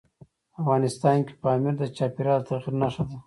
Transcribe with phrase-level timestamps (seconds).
[0.61, 3.15] افغانستان کې پامیر د چاپېریال د تغیر نښه ده.